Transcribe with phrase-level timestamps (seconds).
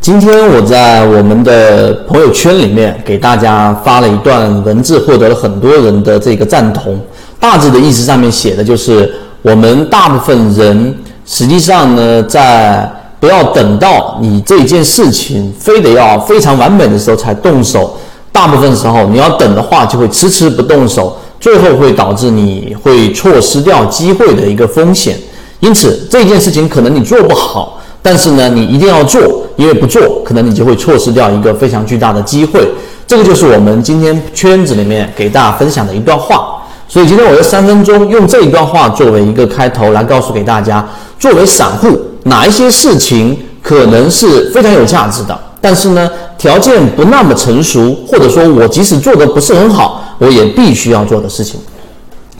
[0.00, 7.00] 今天我在我们的朋友圈里面给大家发了一段文字，获得了很多人的这个赞同。
[7.38, 10.94] 大致的意思上面写的就是，我们大部分人
[11.24, 17.96] 实际上呢，在不要等到你这件事情非得要非常完美的时候才动手，
[18.32, 25.16] 大部分时候你要等的话，就会迟迟不动手，最后会导致你会错失掉机会的一个风险。
[25.62, 27.80] 因此，这件事情可能你做不好。
[28.02, 32.68] 但是呢，你一定要做，因为不做，可能你就会错失掉一个非常巨大的机会。
[33.06, 36.60] 这个就是我们今天圈子里面给大家分享的一段话。
[36.88, 40.84] 所以今天我用三分钟用这一段话作为一个开头，来告诉给大家，
[41.16, 51.60] 作为散户，哪一些事情可能是非常有价值的，但是呢，条件不那么成熟，或者说我即使做的不是很好，我也必须要做的事情。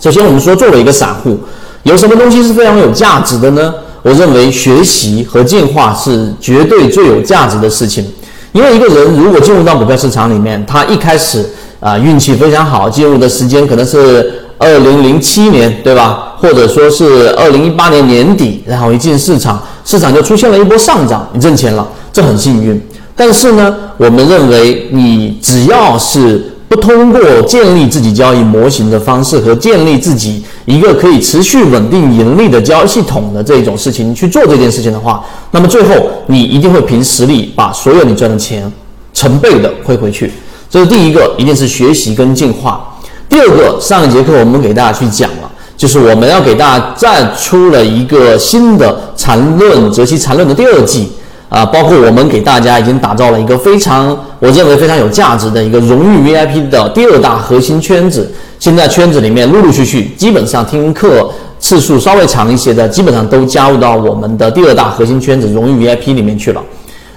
[0.00, 1.38] 首先，我们说作为一个散户，
[1.84, 3.74] 有什么东西是非常有价值的呢？
[4.02, 8.04] 我认为学习和进化是绝对最有价值的事情，
[8.52, 11.48] 因为一个人如果进入到股票市场里面，他一开始
[11.80, 16.34] 啊运气非常好，进入的时间可能是二零零七年，对吧？
[16.38, 22.80] 或者说是二零一八年年底，然后一进市场，市场就出现了一波上涨，你挣钱了，这很幸运。
[23.14, 35.94] 但是呢，我们认为你只要是不通过建立自己交易模型的方式和建立自己一个可以持续稳定盈利的交易系统的这种事情去做这件事情的话，那么最后
[36.28, 38.72] 你一定会凭实力把所有你赚的钱
[39.12, 40.32] 成倍的亏回去。
[40.70, 42.82] 这是第一个，一定是学习跟进化。
[43.28, 51.12] 第二个，上一节课我们给大家去讲了，就是我们要给大家再出了一个新的缠论择期缠论的第二季。
[51.52, 54.08] 啊，包括我们给大家已经打造了一个非常，
[54.38, 58.32] 我认为非常有价值的一个荣誉 VIP 的第二大核心圈子。
[58.58, 66.62] 现在圈子里面陆陆续续，基本上听课次数稍微长一些的，基本上都加入到我们的第二大核心圈子荣誉 VIP 里面去了。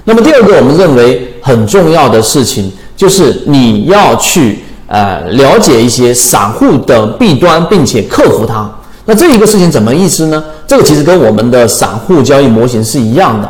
[0.03, 8.69] 那么第二个，我们认为很重要的事情，就是你要去呃了解一些散户的弊端，并且克服它。
[9.05, 10.43] 那这一个事情怎么意思呢？
[10.67, 13.49] 这个其实跟我们的散户交易模型是一样的。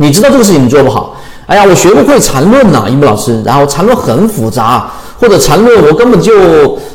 [0.00, 4.90] 你知道这个事情你做不好，哎呀，我学不会缠论呐，一木老师，然后缠论很复杂，
[5.20, 6.32] 或者缠论我根本就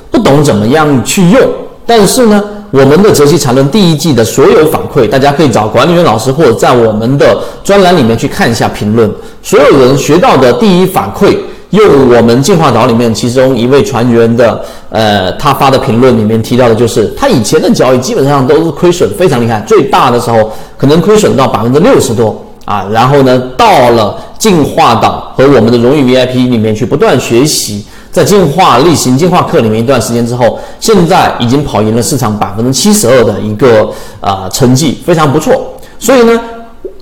[0.10, 1.40] 不懂怎么样去用。
[1.86, 9.08] 但是呢，我们的泽西缠论第一季的所有反馈，大家可以找管理员老师或者在我们的专栏里面去看一下评论。
[9.44, 11.38] 所有人学到的第一反馈，
[11.70, 22.42] 用我们进化岛里面其中一位船员的，呃，他发的评论里面提到的就是，他以前的交易基本上都是亏损非常厉害，最大的时候可能亏损到百分之六十多。
[22.66, 33.90] 啊，然后呢，到了进化岛和我们的荣誉 VIP 里面去不断学习，在进化例行进化课里面一段时间之后，现在已经跑赢了市场百分之七十二的一个
[34.20, 35.74] 啊成绩，非常不错。
[36.00, 36.40] 所以呢，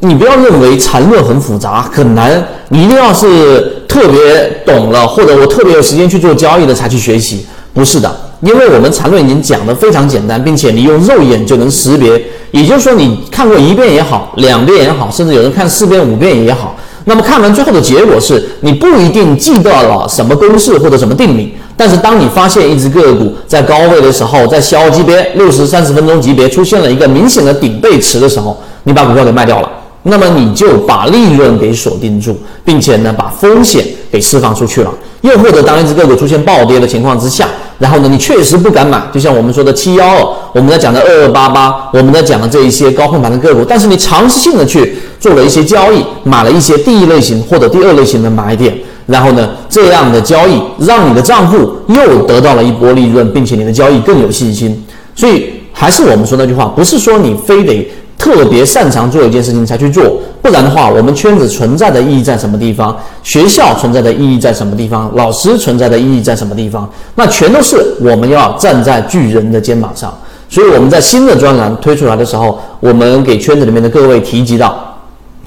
[0.02, 8.16] 你不要认为缠论很复杂很难，你一定要是特别懂了，或者我特别有时间去做交易的才去学习，不是的。
[8.42, 16.76] 因为我们缠论已经讲得非常简单，并且你用肉眼就能识别，也就是说你看过一遍也好，两遍也好，甚至有人看四遍五遍也好，
[17.06, 29.70] 那么看完最后的结果是你不一定记得了什么公式或者什么定理，但是当你发现一只个股在高位的时候，在小级别六十三十分钟级别出现了一个明显的顶背驰的时候，你把股票给卖掉了，
[30.04, 34.92] 那么你就把利润给锁定住，并且呢把风险给释放出去了。
[35.22, 37.48] 又或者当一只个股出现暴跌的情况之下，
[37.84, 48.74] 然后呢，你确实不敢买，就像我们说的七幺二，我们在讲的二二八八，我们在讲的这一些高控盘的个股，但是你尝试性的去做了一些交易，买了一些第一类型或者第二类型的买点，
[49.06, 54.82] 然后呢，这样的交易让你的账户又得到了一波利润，并且你的交易更有信心。
[55.14, 57.92] 所以还是我们说那句话，不是说你非得。
[58.24, 62.98] 特别擅长做一件事情才去做，不然的话，我们圈子存在的意义在什么地方？
[63.22, 65.12] 学校存在的意义在什么地方？
[65.16, 66.90] 老师存在的意义在什么地方？
[67.16, 70.18] 那全都是我们要站在巨人的肩膀上。
[70.48, 74.98] 所以我们在新的专栏推出来的时候，我们给圈子里面的各位提及到，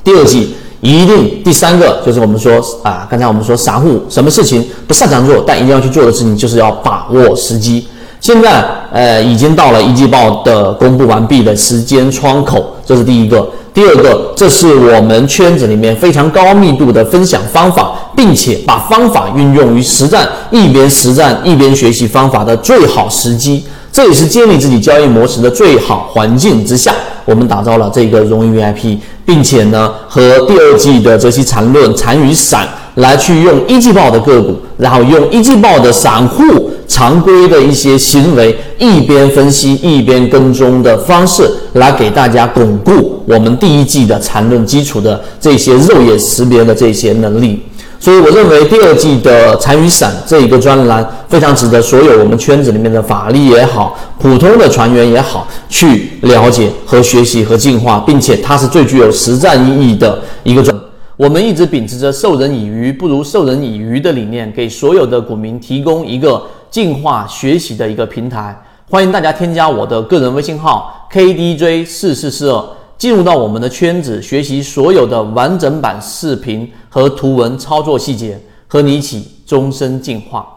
[0.04, 7.88] 第二季一定第三个就是我们说啊，刚才我们说散户什么事情不擅长做，但一定要去做的事情，就是要把握时机。
[8.20, 13.48] 现在呃已经到了一季报的公布完毕的时间窗口，这是第一个。
[13.72, 23.62] 第二个，这是我们圈子里面非常高密度的分享方法，并且把方法运用于实战，一边实战一边学习方法的最好时机。
[23.92, 26.94] 这也是建立自己交易模式的最好环境之下，
[27.26, 28.96] 我们打造了这个荣誉 VIP，
[29.26, 32.66] 并且呢和第二季的这些缠论、缠与散。
[32.96, 47.62] 来去用一季报的个股，然后用一季报的散户常规的一些行为，一边分析一边跟踪的方式，来给大家巩固我们第一季的缠论基础的这些肉眼识别的这些能力。
[47.98, 60.75] 所以我认为第二季的残余散这一个专栏非常值得所有我们圈子里面的法力也好，普通的船员也好去了解和学习和进化，并且它是最具有实战意义的一个专。
[61.16, 68.54] 我们一直秉持着授人以鱼不如授人以渔的理念，给所有的股民提供一个进化学习的一个平台。
[68.90, 72.64] 欢迎大家添加我的个人微信号 KDJ 四四四二。
[72.98, 80.55] 进入到我们的圈子，学习所有的完整版视频和图文操作细节，和你一起终身进化。